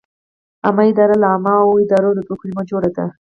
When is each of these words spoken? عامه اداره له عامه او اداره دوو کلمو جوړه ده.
عامه 0.65 0.83
اداره 0.91 1.15
له 1.21 1.27
عامه 1.33 1.53
او 1.63 1.69
اداره 1.83 2.09
دوو 2.25 2.39
کلمو 2.41 2.67
جوړه 2.69 2.89
ده. 2.97 3.05